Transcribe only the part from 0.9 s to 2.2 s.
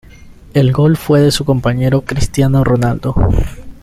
fue de su compañero